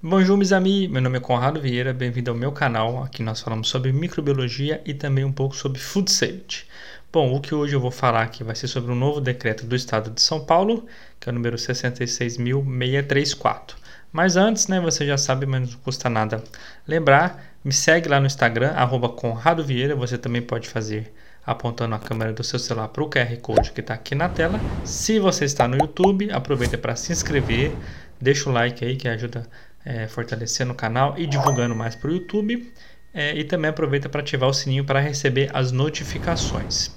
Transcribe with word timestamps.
Bonjour, 0.00 0.36
meus 0.36 0.52
amis. 0.52 0.88
Meu 0.88 1.02
nome 1.02 1.18
é 1.18 1.20
Conrado 1.20 1.60
Vieira. 1.60 1.92
Bem-vindo 1.92 2.30
ao 2.30 2.36
meu 2.36 2.52
canal. 2.52 3.02
Aqui 3.02 3.20
nós 3.20 3.40
falamos 3.40 3.68
sobre 3.68 3.92
microbiologia 3.92 4.80
e 4.86 4.94
também 4.94 5.24
um 5.24 5.32
pouco 5.32 5.56
sobre 5.56 5.80
food 5.80 6.08
safety. 6.08 6.68
Bom, 7.12 7.34
o 7.34 7.40
que 7.40 7.52
hoje 7.52 7.74
eu 7.74 7.80
vou 7.80 7.90
falar 7.90 8.22
aqui 8.22 8.44
vai 8.44 8.54
ser 8.54 8.68
sobre 8.68 8.92
um 8.92 8.94
novo 8.94 9.20
decreto 9.20 9.66
do 9.66 9.74
Estado 9.74 10.10
de 10.10 10.22
São 10.22 10.44
Paulo, 10.44 10.86
que 11.18 11.28
é 11.28 11.32
o 11.32 11.34
número 11.34 11.56
66.634. 11.56 13.74
Mas 14.12 14.36
antes, 14.36 14.68
né, 14.68 14.80
você 14.80 15.04
já 15.04 15.18
sabe, 15.18 15.46
mas 15.46 15.72
não 15.72 15.80
custa 15.80 16.08
nada 16.08 16.44
lembrar. 16.86 17.56
Me 17.64 17.72
segue 17.72 18.08
lá 18.08 18.20
no 18.20 18.26
Instagram, 18.26 18.74
arroba 18.76 19.08
Conrado 19.08 19.64
Vieira. 19.64 19.96
Você 19.96 20.16
também 20.16 20.40
pode 20.40 20.68
fazer 20.68 21.12
apontando 21.44 21.96
a 21.96 21.98
câmera 21.98 22.32
do 22.32 22.44
seu 22.44 22.60
celular 22.60 22.86
para 22.86 23.02
o 23.02 23.10
QR 23.10 23.36
Code 23.40 23.72
que 23.72 23.80
está 23.80 23.94
aqui 23.94 24.14
na 24.14 24.28
tela. 24.28 24.60
Se 24.84 25.18
você 25.18 25.44
está 25.44 25.66
no 25.66 25.76
YouTube, 25.76 26.30
aproveita 26.30 26.78
para 26.78 26.94
se 26.94 27.10
inscrever, 27.10 27.72
deixa 28.20 28.48
o 28.48 28.52
like 28.52 28.84
aí 28.84 28.96
que 28.96 29.08
ajuda 29.08 29.44
é, 29.88 30.06
fortalecendo 30.06 30.72
o 30.72 30.74
canal 30.74 31.14
e 31.16 31.26
divulgando 31.26 31.74
mais 31.74 31.96
para 31.96 32.10
o 32.10 32.12
YouTube. 32.12 32.70
É, 33.14 33.34
e 33.34 33.42
também 33.42 33.70
aproveita 33.70 34.06
para 34.06 34.20
ativar 34.20 34.50
o 34.50 34.52
sininho 34.52 34.84
para 34.84 35.00
receber 35.00 35.50
as 35.54 35.72
notificações. 35.72 36.94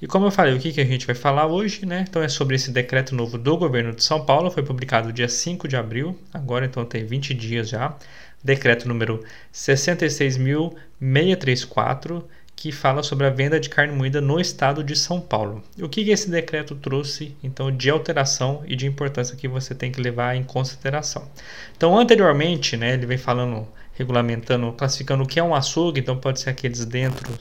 E 0.00 0.06
como 0.06 0.26
eu 0.26 0.30
falei, 0.30 0.54
o 0.54 0.60
que, 0.60 0.72
que 0.72 0.80
a 0.80 0.84
gente 0.84 1.04
vai 1.04 1.16
falar 1.16 1.46
hoje, 1.46 1.84
né? 1.84 2.04
Então 2.08 2.22
é 2.22 2.28
sobre 2.28 2.54
esse 2.54 2.70
decreto 2.70 3.12
novo 3.12 3.36
do 3.36 3.56
governo 3.56 3.92
de 3.92 4.04
São 4.04 4.24
Paulo, 4.24 4.52
foi 4.52 4.62
publicado 4.62 5.12
dia 5.12 5.28
5 5.28 5.66
de 5.66 5.76
abril, 5.76 6.16
agora 6.32 6.64
então 6.64 6.84
tem 6.84 7.04
20 7.04 7.34
dias 7.34 7.68
já. 7.68 7.96
Decreto 8.42 8.86
número 8.86 9.24
66.634, 9.52 12.22
que 12.58 12.72
fala 12.72 13.04
sobre 13.04 13.24
a 13.24 13.30
venda 13.30 13.60
de 13.60 13.68
carne 13.68 13.94
moída 13.94 14.20
no 14.20 14.40
estado 14.40 14.82
de 14.82 14.96
São 14.96 15.20
Paulo. 15.20 15.62
O 15.80 15.88
que, 15.88 16.10
esse 16.10 16.28
decreto 16.28 16.74
trouxe, 16.74 17.36
então, 17.40 17.70
de 17.70 17.88
alteração 17.88 18.64
e 18.66 18.74
de 18.74 18.84
importância 18.84 19.36
que 19.36 19.46
você 19.46 19.76
tem 19.76 19.92
que 19.92 20.00
levar 20.00 20.34
em 20.34 20.42
consideração? 20.42 21.30
Então, 21.76 21.96
anteriormente, 21.96 22.76
né, 22.76 22.94
ele 22.94 23.06
vem 23.06 23.16
falando, 23.16 23.68
regulamentando, 23.94 24.72
classificando 24.72 25.22
o 25.22 25.26
que 25.26 25.38
é 25.38 25.42
um 25.42 25.54
açougue, 25.54 26.00
então 26.00 26.18
pode 26.18 26.40
ser 26.40 26.50
aqueles 26.50 26.84
dentro 26.84 27.32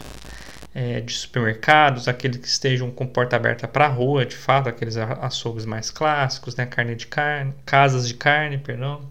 é, 0.76 1.02
de 1.02 1.14
supermercados, 1.14 2.08
aqueles 2.08 2.38
que 2.38 2.48
estejam 2.48 2.92
com 2.92 3.08
porta 3.08 3.36
aberta 3.36 3.68
para 3.68 3.86
a 3.86 3.90
rua, 3.90 4.24
de 4.24 4.36
fato, 4.36 4.70
aqueles 4.70 4.98
açougues 4.98 5.66
mais 5.66 5.90
clássicos, 5.90 6.56
né, 6.56 6.68
carne 6.68 6.94
de 6.94 7.08
carne, 7.08 7.56
casas 7.66 8.08
de 8.08 8.14
carne, 8.14 8.60
perdão. 8.60 9.02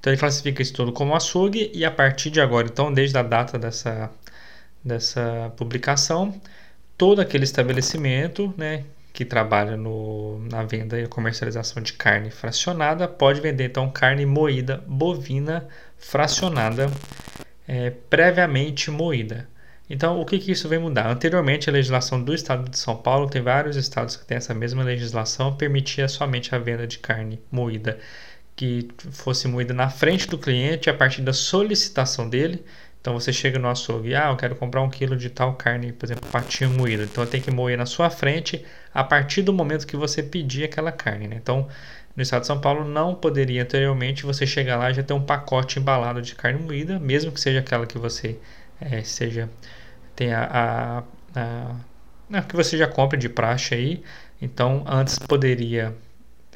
Então 0.00 0.10
ele 0.10 0.18
classifica 0.18 0.62
isso 0.62 0.72
tudo 0.72 0.90
como 0.90 1.14
açougue 1.14 1.70
e 1.74 1.84
a 1.84 1.90
partir 1.90 2.30
de 2.30 2.40
agora, 2.40 2.66
então 2.66 2.90
desde 2.90 3.18
a 3.18 3.22
data 3.22 3.58
dessa 3.58 4.10
dessa 4.86 5.52
publicação, 5.56 6.40
todo 6.96 7.20
aquele 7.20 7.44
estabelecimento 7.44 8.54
né, 8.56 8.84
que 9.12 9.24
trabalha 9.24 9.76
no, 9.76 10.38
na 10.50 10.62
venda 10.62 11.00
e 11.00 11.06
comercialização 11.06 11.82
de 11.82 11.92
carne 11.94 12.30
fracionada 12.30 13.08
pode 13.08 13.40
vender 13.40 13.64
então 13.64 13.90
carne 13.90 14.24
moída 14.24 14.84
bovina 14.86 15.66
fracionada 15.98 16.90
é, 17.66 17.90
previamente 17.90 18.90
moída. 18.90 19.48
Então, 19.88 20.20
o 20.20 20.26
que, 20.26 20.38
que 20.38 20.50
isso 20.50 20.68
vem 20.68 20.80
mudar? 20.80 21.08
Anteriormente, 21.08 21.70
a 21.70 21.72
legislação 21.72 22.22
do 22.22 22.34
estado 22.34 22.68
de 22.68 22.76
São 22.76 22.96
Paulo, 22.96 23.30
tem 23.30 23.40
vários 23.40 23.76
estados 23.76 24.16
que 24.16 24.26
têm 24.26 24.36
essa 24.36 24.52
mesma 24.52 24.82
legislação, 24.82 25.56
permitia 25.56 26.08
somente 26.08 26.54
a 26.54 26.58
venda 26.58 26.86
de 26.86 26.98
carne 26.98 27.40
moída 27.50 27.98
que 28.56 28.88
fosse 29.10 29.46
moída 29.46 29.74
na 29.74 29.90
frente 29.90 30.26
do 30.28 30.38
cliente 30.38 30.88
a 30.88 30.94
partir 30.94 31.22
da 31.22 31.32
solicitação 31.32 32.28
dele 32.28 32.64
então 33.06 33.14
você 33.14 33.32
chega 33.32 33.56
no 33.56 33.68
açougue, 33.68 34.16
ah, 34.16 34.30
eu 34.30 34.36
quero 34.36 34.56
comprar 34.56 34.82
um 34.82 34.90
quilo 34.90 35.16
de 35.16 35.30
tal 35.30 35.54
carne, 35.54 35.92
por 35.92 36.06
exemplo, 36.06 36.28
patinho 36.28 36.70
moído. 36.70 37.04
Então 37.04 37.24
tem 37.24 37.40
que 37.40 37.52
moer 37.52 37.78
na 37.78 37.86
sua 37.86 38.10
frente 38.10 38.66
a 38.92 39.04
partir 39.04 39.42
do 39.42 39.52
momento 39.52 39.86
que 39.86 39.96
você 39.96 40.24
pedir 40.24 40.64
aquela 40.64 40.90
carne. 40.90 41.28
Né? 41.28 41.36
Então 41.36 41.68
no 42.16 42.22
estado 42.24 42.40
de 42.40 42.48
São 42.48 42.60
Paulo 42.60 42.84
não 42.84 43.14
poderia 43.14 43.62
anteriormente 43.62 44.24
você 44.24 44.44
chegar 44.44 44.76
lá 44.76 44.90
e 44.90 44.94
já 44.94 45.04
ter 45.04 45.12
um 45.12 45.22
pacote 45.22 45.78
embalado 45.78 46.20
de 46.20 46.34
carne 46.34 46.60
moída, 46.60 46.98
mesmo 46.98 47.30
que 47.30 47.40
seja 47.40 47.60
aquela 47.60 47.86
que 47.86 47.96
você 47.96 48.36
é, 48.80 49.00
seja 49.04 49.48
tenha 50.16 50.40
a, 50.40 51.04
a, 51.36 51.76
a, 52.32 52.42
que 52.42 52.56
você 52.56 52.76
já 52.76 52.88
compre 52.88 53.16
de 53.16 53.28
praxe 53.28 53.72
aí. 53.72 54.02
Então 54.42 54.82
antes 54.84 55.16
poderia 55.16 55.94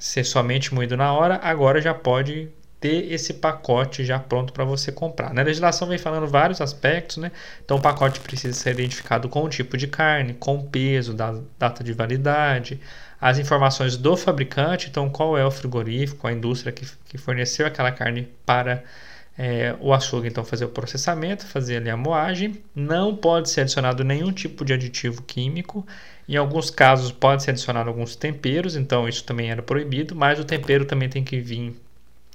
ser 0.00 0.25
somente 0.25 0.75
moído 0.75 0.96
na 0.96 1.12
hora, 1.12 1.38
agora 1.44 1.80
já 1.80 1.94
pode 1.94 2.48
ter 2.80 3.12
esse 3.12 3.34
pacote 3.34 4.04
já 4.04 4.18
pronto 4.18 4.52
para 4.52 4.64
você 4.64 4.91
comprar. 4.91 5.34
Na 5.34 5.42
legislação 5.42 5.86
vem 5.86 5.98
falando 5.98 6.26
vários 6.26 6.60
aspectos, 6.60 7.18
né? 7.18 7.30
Então 7.62 7.76
o 7.76 7.80
pacote 7.80 8.18
precisa 8.20 8.54
ser 8.54 8.70
identificado 8.70 9.28
com 9.28 9.44
o 9.44 9.48
tipo 9.48 9.76
de 9.76 9.86
carne, 9.86 10.34
com 10.34 10.56
o 10.56 10.64
peso, 10.64 11.12
da 11.12 11.38
data 11.58 11.84
de 11.84 11.92
validade, 11.92 12.80
as 13.20 13.38
informações 13.38 13.96
do 13.98 14.16
fabricante, 14.16 14.88
então 14.88 15.10
qual 15.10 15.36
é 15.36 15.44
o 15.44 15.50
frigorífico, 15.50 16.26
a 16.26 16.32
indústria 16.32 16.72
que, 16.72 16.86
que 17.04 17.19
forneceu 17.19 17.66
aquela 17.66 17.92
carne 17.92 18.26
para 18.46 18.82
é, 19.36 19.76
o 19.80 19.92
açougue, 19.92 20.28
então 20.28 20.44
fazer 20.44 20.64
o 20.64 20.69
processamento, 20.70 21.46
fazer 21.46 21.76
ali 21.76 21.90
a 21.90 21.96
moagem. 21.96 22.62
Não 22.74 23.14
pode 23.14 23.50
ser 23.50 23.62
adicionado 23.62 24.02
nenhum 24.02 24.32
tipo 24.32 24.64
de 24.64 24.72
aditivo 24.72 25.22
químico. 25.22 25.86
Em 26.26 26.36
alguns 26.36 26.70
casos 26.70 27.12
pode 27.12 27.42
ser 27.42 27.50
adicionado 27.50 27.90
alguns 27.90 28.16
temperos, 28.16 28.74
então 28.74 29.06
isso 29.08 29.24
também 29.24 29.50
era 29.50 29.62
proibido, 29.62 30.14
mas 30.16 30.38
o 30.40 30.44
tempero 30.44 30.86
também 30.86 31.08
tem 31.08 31.22
que 31.22 31.40
vir 31.40 31.74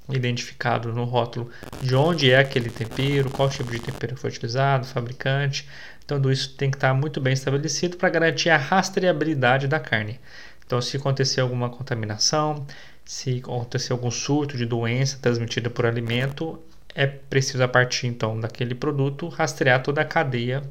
identificado 0.09 0.93
no 0.93 1.03
rótulo 1.03 1.49
de 1.81 1.95
onde 1.95 2.31
é 2.31 2.39
aquele 2.39 2.69
tempero, 2.69 3.29
qual 3.29 3.49
tipo 3.49 3.71
de 3.71 3.79
tempero 3.79 4.15
foi 4.15 4.29
utilizado, 4.29 4.85
fabricante. 4.85 5.67
Então, 6.03 6.17
tudo 6.17 6.31
isso 6.31 6.53
tem 6.55 6.69
que 6.69 6.77
estar 6.77 6.93
muito 6.93 7.19
bem 7.19 7.33
estabelecido 7.33 7.97
para 7.97 8.09
garantir 8.09 8.49
a 8.49 8.57
rastreabilidade 8.57 9.67
da 9.67 9.79
carne. 9.79 10.19
Então, 10.65 10.81
se 10.81 10.97
acontecer 10.97 11.41
alguma 11.41 11.69
contaminação, 11.69 12.65
se 13.03 13.39
acontecer 13.39 13.93
algum 13.93 14.11
surto 14.11 14.57
de 14.57 14.65
doença 14.65 15.17
transmitida 15.21 15.69
por 15.69 15.85
alimento, 15.85 16.59
é 16.93 17.05
preciso, 17.05 17.61
a 17.63 17.67
partir 17.67 18.07
então 18.07 18.39
daquele 18.39 18.73
produto, 18.73 19.27
rastrear 19.27 19.83
toda 19.83 20.01
a 20.01 20.05
cadeia 20.05 20.63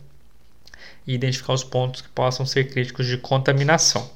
e 1.07 1.15
identificar 1.15 1.53
os 1.53 1.63
pontos 1.63 2.01
que 2.01 2.09
possam 2.09 2.47
ser 2.47 2.65
críticos 2.65 3.07
de 3.07 3.19
contaminação. 3.19 4.11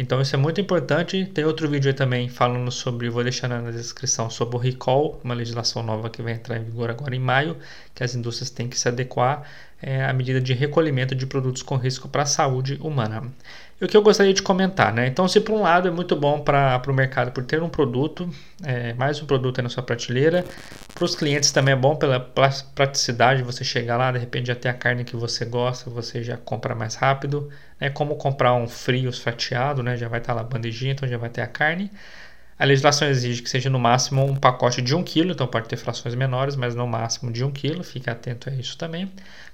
Então 0.00 0.18
isso 0.18 0.34
é 0.34 0.38
muito 0.38 0.58
importante. 0.58 1.26
Tem 1.26 1.44
outro 1.44 1.68
vídeo 1.68 1.90
aí 1.90 1.94
também 1.94 2.26
falando 2.26 2.70
sobre, 2.70 3.10
vou 3.10 3.22
deixar 3.22 3.48
na 3.48 3.70
descrição, 3.70 4.30
sobre 4.30 4.56
o 4.56 4.58
recall, 4.58 5.20
uma 5.22 5.34
legislação 5.34 5.82
nova 5.82 6.08
que 6.08 6.22
vai 6.22 6.32
entrar 6.32 6.56
em 6.56 6.64
vigor 6.64 6.88
agora 6.88 7.14
em 7.14 7.18
maio, 7.18 7.58
que 8.00 8.04
as 8.04 8.14
indústrias 8.14 8.48
têm 8.48 8.66
que 8.66 8.80
se 8.80 8.88
adequar 8.88 9.42
é, 9.82 10.02
à 10.06 10.12
medida 10.14 10.40
de 10.40 10.54
recolhimento 10.54 11.14
de 11.14 11.26
produtos 11.26 11.62
com 11.62 11.76
risco 11.76 12.08
para 12.08 12.22
a 12.22 12.26
saúde 12.26 12.78
humana. 12.80 13.24
E 13.78 13.84
o 13.84 13.88
que 13.88 13.94
eu 13.94 14.00
gostaria 14.00 14.32
de 14.32 14.40
comentar, 14.40 14.90
né? 14.90 15.06
Então, 15.06 15.28
se 15.28 15.38
por 15.38 15.54
um 15.54 15.60
lado 15.60 15.86
é 15.86 15.90
muito 15.90 16.16
bom 16.16 16.40
para 16.40 16.82
o 16.88 16.94
mercado 16.94 17.30
por 17.30 17.44
ter 17.44 17.62
um 17.62 17.68
produto, 17.68 18.26
é, 18.64 18.94
mais 18.94 19.20
um 19.22 19.26
produto 19.26 19.60
na 19.60 19.68
sua 19.68 19.82
prateleira, 19.82 20.46
para 20.94 21.04
os 21.04 21.14
clientes 21.14 21.52
também 21.52 21.74
é 21.74 21.76
bom 21.76 21.94
pela 21.94 22.18
praticidade, 22.74 23.42
você 23.42 23.64
chegar 23.64 23.98
lá, 23.98 24.10
de 24.10 24.18
repente 24.18 24.46
já 24.46 24.54
ter 24.54 24.70
a 24.70 24.74
carne 24.74 25.04
que 25.04 25.14
você 25.14 25.44
gosta, 25.44 25.90
você 25.90 26.22
já 26.22 26.38
compra 26.38 26.74
mais 26.74 26.94
rápido, 26.94 27.50
né? 27.78 27.90
como 27.90 28.16
comprar 28.16 28.54
um 28.54 28.66
frios 28.66 29.18
fatiado, 29.18 29.82
né? 29.82 29.94
Já 29.98 30.08
vai 30.08 30.20
estar 30.20 30.32
tá 30.32 30.40
lá 30.40 30.40
a 30.40 30.50
bandejinha, 30.50 30.92
então 30.92 31.06
já 31.06 31.18
vai 31.18 31.28
ter 31.28 31.42
a 31.42 31.46
carne. 31.46 31.90
A 32.60 32.66
legislação 32.66 33.08
exige 33.08 33.40
que 33.40 33.48
seja 33.48 33.70
no 33.70 33.78
máximo 33.78 34.22
um 34.22 34.36
pacote 34.36 34.82
de 34.82 34.94
1 34.94 35.02
kg, 35.02 35.30
então 35.30 35.46
pode 35.46 35.66
ter 35.66 35.78
frações 35.78 36.14
menores, 36.14 36.56
mas 36.56 36.74
no 36.74 36.86
máximo 36.86 37.32
de 37.32 37.42
1 37.42 37.50
kg, 37.52 37.82
fique 37.82 38.10
atento 38.10 38.50
a 38.50 38.52
isso 38.52 38.76
também. 38.76 39.10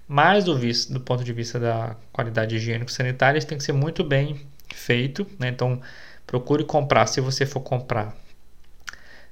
Mas 0.09 0.43
do, 0.43 0.59
visto, 0.59 0.93
do 0.93 0.99
ponto 0.99 1.23
de 1.23 1.33
vista 1.33 1.57
da 1.61 1.95
qualidade 2.13 2.57
higiênico-sanitária, 2.57 3.39
isso 3.39 3.47
tem 3.47 3.57
que 3.57 3.63
ser 3.63 3.75
muito 3.75 4.03
bem 4.03 4.45
feito. 4.75 5.25
Né? 5.39 5.51
Então 5.51 5.81
procure 6.27 6.65
comprar, 6.65 7.07
se 7.07 7.21
você 7.21 7.47
for 7.47 7.61
comprar 7.61 8.13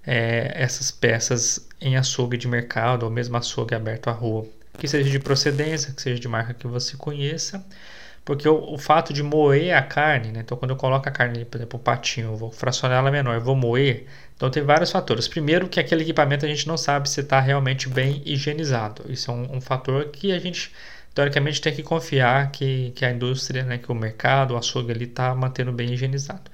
é, 0.06 0.52
essas 0.54 0.92
peças 0.92 1.68
em 1.80 1.96
açougue 1.96 2.36
de 2.36 2.46
mercado 2.46 3.02
ou 3.02 3.10
mesmo 3.10 3.36
açougue 3.36 3.74
aberto 3.74 4.08
à 4.08 4.12
rua, 4.12 4.46
que 4.78 4.86
seja 4.86 5.10
de 5.10 5.18
procedência, 5.18 5.92
que 5.92 6.00
seja 6.00 6.20
de 6.20 6.28
marca 6.28 6.54
que 6.54 6.68
você 6.68 6.96
conheça. 6.96 7.66
Porque 8.24 8.48
o, 8.48 8.72
o, 8.72 8.78
fato 8.78 9.12
de 9.12 9.22
moer 9.22 9.76
a 9.76 9.82
carne, 9.82 10.32
né? 10.32 10.40
então 10.40 10.56
quando 10.56 10.70
eu 10.70 10.76
coloco 10.76 11.06
a 11.08 11.12
carne, 11.12 11.44
por 11.44 11.58
exemplo, 11.58 11.78
o 11.78 11.82
patinho, 11.82 12.28
eu 12.28 12.36
vou 12.36 12.50
fracionar 12.50 12.98
ela 12.98 13.10
menor, 13.10 13.38
vou 13.38 13.54
moer, 13.54 14.06
então 14.34 14.50
tem 14.50 14.62
vários 14.62 14.90
fatores. 14.90 15.28
Primeiro 15.28 15.68
que 15.68 15.78
aquele 15.78 16.02
equipamento 16.02 16.46
a 16.46 16.48
gente 16.48 16.66
não 16.66 16.78
sabe 16.78 17.08
se 17.08 17.20
está 17.20 17.38
realmente 17.38 17.88
bem 17.88 18.22
higienizado. 18.24 19.04
Isso 19.10 19.30
é 19.30 19.34
um, 19.34 19.56
um, 19.56 19.60
fator 19.60 20.06
que 20.06 20.32
a 20.32 20.38
gente, 20.38 20.72
teoricamente, 21.14 21.60
tem 21.60 21.74
que 21.74 21.82
confiar 21.82 22.50
que, 22.50 22.92
que 22.96 23.04
a 23.04 23.10
indústria, 23.10 23.62
né, 23.62 23.76
que 23.78 23.92
o 23.92 23.94
mercado, 23.94 24.54
o 24.54 24.56
açougue 24.56 24.92
ali 24.92 25.04
está 25.04 25.34
mantendo 25.34 25.70
bem 25.72 25.92
higienizado. 25.92 26.50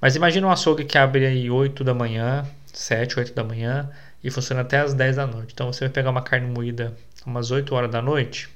Mas 0.00 0.16
imagina 0.16 0.46
um 0.46 0.50
açougue 0.50 0.84
que 0.84 0.96
abre 0.96 1.26
aí 1.26 1.50
8 1.50 1.84
da 1.84 1.92
manhã, 1.92 2.46
7, 2.72 3.18
8 3.18 3.34
da 3.34 3.44
manhã 3.44 3.90
e 4.24 4.30
funciona 4.30 4.62
até 4.62 4.78
as 4.78 4.94
10 4.94 5.16
da 5.16 5.26
noite. 5.26 5.52
Então 5.52 5.72
você 5.72 5.80
vai 5.84 5.90
pegar 5.90 6.10
uma 6.10 6.22
carne 6.22 6.46
moída 6.46 6.96
umas 7.26 7.50
8 7.50 7.74
horas 7.74 7.90
da 7.90 8.00
noite, 8.00 8.48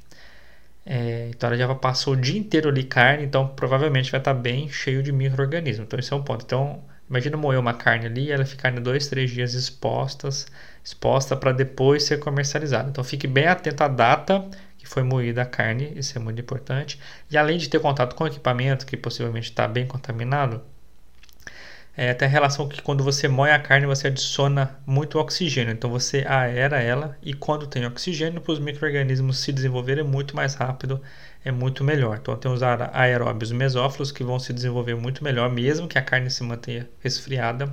é, 0.86 1.28
então 1.30 1.48
ela 1.48 1.56
já 1.56 1.74
passou 1.74 2.12
o 2.14 2.16
dia 2.16 2.38
inteiro 2.38 2.68
ali 2.68 2.84
carne, 2.84 3.24
então 3.24 3.48
provavelmente 3.48 4.10
vai 4.10 4.20
estar 4.20 4.34
bem 4.34 4.68
cheio 4.68 5.02
de 5.02 5.12
micro-organismos. 5.12 5.86
Então 5.86 5.98
esse 5.98 6.12
é 6.12 6.16
um 6.16 6.22
ponto. 6.22 6.44
Então 6.44 6.82
imagina 7.08 7.36
moer 7.36 7.58
uma 7.58 7.74
carne 7.74 8.06
ali 8.06 8.30
ela 8.30 8.44
ficar 8.44 8.70
dois, 8.80 9.06
três 9.08 9.30
dias 9.30 9.54
expostas, 9.54 10.46
exposta 10.82 11.36
para 11.36 11.52
depois 11.52 12.04
ser 12.04 12.18
comercializada. 12.18 12.90
Então 12.90 13.02
fique 13.04 13.26
bem 13.26 13.46
atento 13.46 13.82
à 13.82 13.88
data 13.88 14.48
que 14.84 14.86
foi 14.86 15.02
moída 15.02 15.42
a 15.42 15.46
carne, 15.46 15.92
isso 15.96 16.16
é 16.18 16.20
muito 16.20 16.40
importante. 16.40 17.00
E 17.30 17.38
além 17.38 17.56
de 17.56 17.68
ter 17.70 17.80
contato 17.80 18.14
com 18.14 18.26
equipamento 18.26 18.84
que 18.84 18.96
possivelmente 18.96 19.48
está 19.50 19.66
bem 19.66 19.86
contaminado, 19.86 20.62
é, 21.96 22.12
tem 22.12 22.26
a 22.26 22.30
relação 22.30 22.68
que 22.68 22.82
quando 22.82 23.04
você 23.04 23.28
moe 23.28 23.50
a 23.50 23.58
carne, 23.58 23.86
você 23.86 24.08
adiciona 24.08 24.76
muito 24.84 25.18
oxigênio. 25.18 25.72
Então 25.72 25.88
você 25.90 26.24
aera 26.26 26.80
ela 26.82 27.16
e 27.22 27.32
quando 27.32 27.66
tem 27.66 27.86
oxigênio, 27.86 28.40
para 28.40 28.52
os 28.52 28.58
micro-organismos 28.58 29.38
se 29.38 29.52
desenvolverem 29.52 30.04
muito 30.04 30.34
mais 30.34 30.54
rápido, 30.54 31.00
é 31.44 31.52
muito 31.52 31.84
melhor. 31.84 32.18
Então 32.20 32.36
tem 32.36 32.50
os 32.50 32.62
aeróbios 32.62 33.52
mesófilos 33.52 34.10
que 34.10 34.24
vão 34.24 34.38
se 34.40 34.52
desenvolver 34.52 34.96
muito 34.96 35.22
melhor, 35.22 35.48
mesmo 35.50 35.86
que 35.86 35.98
a 35.98 36.02
carne 36.02 36.30
se 36.30 36.42
mantenha 36.42 36.88
resfriada, 37.00 37.72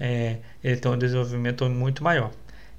é, 0.00 0.38
ele 0.62 0.76
tem 0.76 0.90
um 0.90 0.98
desenvolvimento 0.98 1.68
muito 1.70 2.02
maior. 2.02 2.32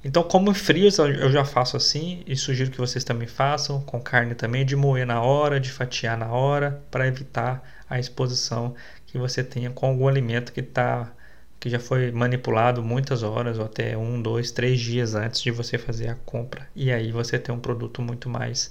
Então, 0.03 0.21
como 0.21 0.53
frios, 0.53 0.99
eu 0.99 1.31
já 1.31 1.43
faço 1.43 1.75
assim 1.75 2.21
e 2.27 2.35
sugiro 2.35 2.69
que 2.69 2.77
vocês 2.77 3.03
também 3.03 3.27
façam, 3.27 3.81
com 3.81 3.99
carne 3.99 4.35
também, 4.35 4.63
de 4.63 4.75
moer 4.75 5.05
na 5.05 5.21
hora, 5.21 5.59
de 5.59 5.71
fatiar 5.71 6.15
na 6.15 6.27
hora, 6.27 6.83
para 6.91 7.07
evitar 7.07 7.63
a 7.89 7.99
exposição 7.99 8.75
que 9.15 9.19
você 9.19 9.41
tenha 9.41 9.69
com 9.69 9.85
algum 9.85 10.09
alimento 10.09 10.51
que 10.51 10.61
tá, 10.61 11.09
que 11.57 11.69
já 11.69 11.79
foi 11.79 12.11
manipulado 12.11 12.83
muitas 12.83 13.23
horas 13.23 13.57
ou 13.57 13.63
até 13.63 13.95
um, 13.97 14.21
dois, 14.21 14.51
três 14.51 14.77
dias 14.77 15.15
antes 15.15 15.41
de 15.41 15.51
você 15.51 15.77
fazer 15.77 16.09
a 16.09 16.15
compra. 16.15 16.67
E 16.75 16.91
aí 16.91 17.13
você 17.13 17.39
tem 17.39 17.55
um 17.55 17.59
produto 17.59 18.01
muito 18.01 18.27
mais 18.27 18.69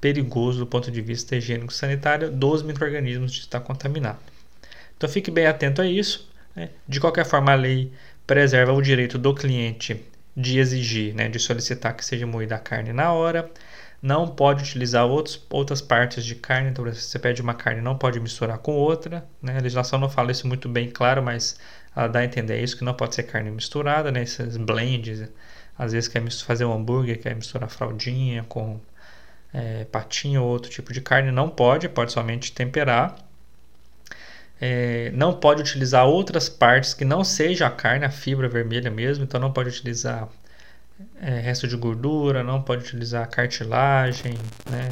perigoso 0.00 0.60
do 0.60 0.66
ponto 0.66 0.92
de 0.92 1.00
vista 1.02 1.34
higiênico 1.34 1.72
sanitário 1.72 2.30
dos 2.30 2.62
micro-organismos 2.62 3.32
de 3.32 3.40
estar 3.40 3.58
contaminado. 3.58 4.20
Então 4.96 5.10
fique 5.10 5.28
bem 5.28 5.48
atento 5.48 5.82
a 5.82 5.86
isso. 5.88 6.30
Né? 6.54 6.70
De 6.86 7.00
qualquer 7.00 7.26
forma, 7.26 7.50
a 7.50 7.56
lei 7.56 7.92
preserva 8.28 8.72
o 8.72 8.80
direito 8.80 9.18
do 9.18 9.34
cliente 9.34 10.00
de 10.36 10.60
exigir, 10.60 11.16
né, 11.16 11.28
de 11.28 11.40
solicitar 11.40 11.96
que 11.96 12.04
seja 12.04 12.28
moída 12.28 12.54
a 12.54 12.60
carne 12.60 12.92
na 12.92 13.12
hora. 13.12 13.50
Não 14.00 14.28
pode 14.28 14.62
utilizar 14.62 15.06
outros, 15.06 15.44
outras 15.50 15.80
partes 15.82 16.24
de 16.24 16.34
carne, 16.36 16.70
então 16.70 16.90
se 16.92 17.02
você 17.02 17.18
pede 17.18 17.42
uma 17.42 17.54
carne, 17.54 17.80
não 17.80 17.98
pode 17.98 18.20
misturar 18.20 18.58
com 18.58 18.72
outra. 18.72 19.26
Né? 19.42 19.56
A 19.58 19.60
legislação 19.60 19.98
não 19.98 20.08
fala 20.08 20.30
isso 20.30 20.46
muito 20.46 20.68
bem 20.68 20.88
claro, 20.88 21.22
mas 21.22 21.58
ela 21.96 22.06
dá 22.06 22.20
a 22.20 22.24
entender 22.24 22.62
isso, 22.62 22.76
que 22.76 22.84
não 22.84 22.94
pode 22.94 23.14
ser 23.16 23.24
carne 23.24 23.50
misturada, 23.50 24.12
né? 24.12 24.22
esses 24.22 24.56
blends. 24.56 25.28
Às 25.76 25.92
vezes 25.92 26.08
quer 26.08 26.22
fazer 26.30 26.64
um 26.64 26.72
hambúrguer, 26.72 27.20
quer 27.20 27.34
misturar 27.34 27.68
fraldinha 27.68 28.44
com 28.48 28.80
é, 29.52 29.84
patinho 29.84 30.42
ou 30.42 30.48
outro 30.48 30.70
tipo 30.70 30.92
de 30.92 31.00
carne, 31.00 31.30
não 31.30 31.48
pode, 31.48 31.88
pode 31.88 32.12
somente 32.12 32.52
temperar. 32.52 33.16
É, 34.60 35.10
não 35.12 35.34
pode 35.34 35.62
utilizar 35.62 36.06
outras 36.06 36.48
partes 36.48 36.94
que 36.94 37.04
não 37.04 37.22
seja 37.24 37.66
a 37.66 37.70
carne, 37.70 38.04
a 38.04 38.10
fibra 38.10 38.48
vermelha 38.48 38.90
mesmo, 38.90 39.24
então 39.24 39.40
não 39.40 39.52
pode 39.52 39.68
utilizar 39.68 40.28
é, 41.20 41.40
resto 41.40 41.66
de 41.68 41.76
gordura, 41.76 42.42
não 42.42 42.62
pode 42.62 42.84
utilizar 42.84 43.28
cartilagem, 43.28 44.34
né? 44.70 44.88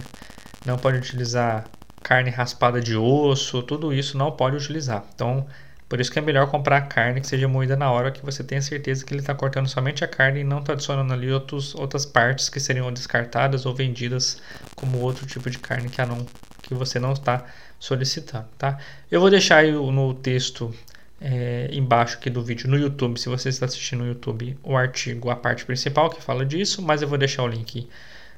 não 0.64 0.76
pode 0.76 0.98
utilizar 0.98 1.64
carne 2.02 2.30
raspada 2.30 2.80
de 2.80 2.96
osso, 2.96 3.62
tudo 3.62 3.92
isso 3.92 4.16
não 4.16 4.30
pode 4.32 4.56
utilizar. 4.56 5.04
Então, 5.14 5.46
por 5.88 6.00
isso 6.00 6.10
que 6.10 6.18
é 6.18 6.22
melhor 6.22 6.50
comprar 6.50 6.82
carne 6.82 7.20
que 7.20 7.26
seja 7.26 7.46
moída 7.46 7.76
na 7.76 7.90
hora, 7.90 8.10
que 8.10 8.24
você 8.24 8.42
tenha 8.42 8.60
certeza 8.60 9.04
que 9.04 9.12
ele 9.12 9.20
está 9.20 9.34
cortando 9.34 9.68
somente 9.68 10.04
a 10.04 10.08
carne 10.08 10.40
e 10.40 10.44
não 10.44 10.58
está 10.58 10.72
adicionando 10.72 11.12
ali 11.12 11.32
outros, 11.32 11.74
outras 11.74 12.04
partes 12.04 12.48
que 12.48 12.58
seriam 12.58 12.92
descartadas 12.92 13.66
ou 13.66 13.74
vendidas 13.74 14.42
como 14.74 14.98
outro 14.98 15.26
tipo 15.26 15.48
de 15.48 15.58
carne 15.58 15.88
que, 15.88 16.04
não, 16.04 16.26
que 16.62 16.74
você 16.74 16.98
não 16.98 17.12
está 17.12 17.44
solicitando, 17.78 18.48
tá? 18.58 18.78
Eu 19.10 19.20
vou 19.20 19.30
deixar 19.30 19.64
no 19.64 20.14
texto 20.14 20.74
é, 21.20 21.68
embaixo 21.72 22.16
aqui 22.16 22.28
do 22.28 22.42
vídeo 22.42 22.68
no 22.68 22.78
YouTube, 22.78 23.18
se 23.18 23.28
você 23.28 23.48
está 23.48 23.66
assistindo 23.66 24.00
no 24.00 24.08
YouTube, 24.08 24.58
o 24.62 24.76
artigo, 24.76 25.30
a 25.30 25.36
parte 25.36 25.64
principal 25.64 26.10
que 26.10 26.22
fala 26.22 26.44
disso, 26.44 26.82
mas 26.82 27.02
eu 27.02 27.08
vou 27.08 27.18
deixar 27.18 27.42
o 27.42 27.48
link 27.48 27.88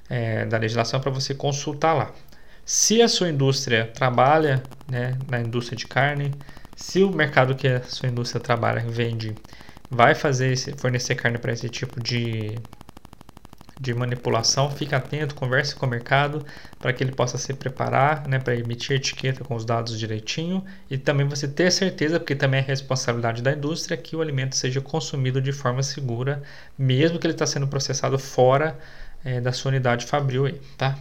é, 0.09 0.45
da 0.47 0.59
legislação 0.59 1.01
para 1.01 1.11
você 1.11 1.35
consultar 1.35 1.95
lá. 1.95 2.13
Se 2.65 3.01
a 3.03 3.09
sua 3.09 3.29
indústria 3.29 3.91
trabalha 3.95 4.63
né, 4.89 5.17
na 5.29 5.41
indústria 5.41 5.77
de 5.77 5.87
carne, 5.87 6.33
se 6.77 7.03
o 7.03 7.11
mercado 7.11 7.55
que 7.55 7.67
a 7.67 7.83
sua 7.83 8.09
indústria 8.09 8.41
trabalha 8.41 8.81
vende 8.87 9.35
vai 9.91 10.15
fazer 10.15 10.57
fornecer 10.77 11.15
carne 11.15 11.39
para 11.39 11.53
esse 11.53 11.69
tipo 11.69 12.01
de 12.03 12.57
de 13.81 13.95
manipulação, 13.95 14.71
fique 14.71 14.95
atento, 14.95 15.35
converse 15.35 15.75
com 15.75 15.87
o 15.87 15.89
mercado 15.89 16.45
para 16.79 16.93
que 16.93 17.03
ele 17.03 17.13
possa 17.13 17.39
se 17.39 17.55
preparar, 17.55 18.27
né, 18.27 18.39
para 18.39 18.57
emitir 18.57 18.97
etiqueta 18.97 19.45
com 19.45 19.55
os 19.55 19.65
dados 19.65 19.99
direitinho 19.99 20.65
e 20.91 20.99
também 20.99 21.27
você 21.27 21.47
ter 21.47 21.71
certeza, 21.71 22.19
porque 22.19 22.35
também 22.35 22.61
é 22.61 22.63
responsabilidade 22.63 23.43
da 23.43 23.53
indústria, 23.53 23.97
que 23.97 24.17
o 24.17 24.21
alimento 24.21 24.57
seja 24.57 24.81
consumido 24.81 25.41
de 25.41 25.53
forma 25.53 25.83
segura, 25.83 26.43
mesmo 26.77 27.19
que 27.19 27.27
ele 27.27 27.35
está 27.35 27.47
sendo 27.47 27.69
processado 27.69 28.19
fora 28.19 28.77
é, 29.25 29.41
da 29.41 29.53
sua 29.53 29.71
unidade 29.71 30.07
fabril 30.07 30.47
aí, 30.47 30.61
tá? 30.77 30.99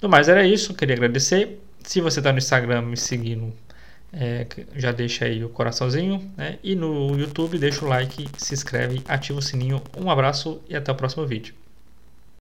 No 0.00 0.08
mais 0.08 0.28
era 0.28 0.46
isso, 0.46 0.74
queria 0.74 0.94
agradecer. 0.94 1.60
Se 1.82 2.00
você 2.00 2.20
está 2.20 2.32
no 2.32 2.38
Instagram 2.38 2.82
me 2.82 2.96
seguindo, 2.96 3.52
é, 4.12 4.46
já 4.74 4.92
deixa 4.92 5.24
aí 5.24 5.44
o 5.44 5.48
coraçãozinho, 5.48 6.30
né? 6.36 6.58
E 6.62 6.74
no 6.74 7.16
YouTube 7.18 7.58
deixa 7.58 7.84
o 7.84 7.88
like, 7.88 8.28
se 8.36 8.54
inscreve, 8.54 9.02
ativa 9.06 9.38
o 9.38 9.42
sininho. 9.42 9.82
Um 9.96 10.10
abraço 10.10 10.60
e 10.68 10.76
até 10.76 10.90
o 10.92 10.94
próximo 10.94 11.26
vídeo. 11.26 11.54